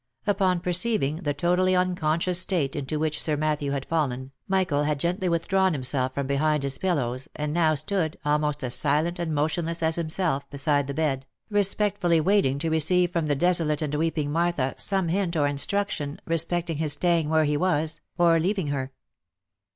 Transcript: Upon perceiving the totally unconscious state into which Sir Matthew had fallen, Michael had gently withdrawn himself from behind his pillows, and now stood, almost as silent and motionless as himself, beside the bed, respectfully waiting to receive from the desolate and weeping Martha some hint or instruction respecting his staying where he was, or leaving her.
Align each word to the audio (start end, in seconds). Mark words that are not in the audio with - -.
Upon 0.25 0.61
perceiving 0.61 1.17
the 1.17 1.33
totally 1.35 1.75
unconscious 1.75 2.39
state 2.39 2.75
into 2.75 2.97
which 2.97 3.21
Sir 3.21 3.37
Matthew 3.37 3.69
had 3.69 3.85
fallen, 3.85 4.31
Michael 4.47 4.81
had 4.85 4.99
gently 4.99 5.29
withdrawn 5.29 5.73
himself 5.73 6.11
from 6.15 6.25
behind 6.25 6.63
his 6.63 6.79
pillows, 6.79 7.27
and 7.35 7.53
now 7.53 7.75
stood, 7.75 8.17
almost 8.25 8.63
as 8.63 8.73
silent 8.73 9.19
and 9.19 9.31
motionless 9.35 9.83
as 9.83 9.97
himself, 9.97 10.49
beside 10.49 10.87
the 10.87 10.95
bed, 10.95 11.27
respectfully 11.51 12.19
waiting 12.19 12.57
to 12.57 12.71
receive 12.71 13.11
from 13.11 13.27
the 13.27 13.35
desolate 13.35 13.83
and 13.83 13.93
weeping 13.93 14.31
Martha 14.31 14.73
some 14.79 15.07
hint 15.09 15.37
or 15.37 15.45
instruction 15.45 16.19
respecting 16.25 16.77
his 16.77 16.93
staying 16.93 17.29
where 17.29 17.45
he 17.45 17.55
was, 17.55 18.01
or 18.17 18.39
leaving 18.39 18.69
her. 18.69 18.91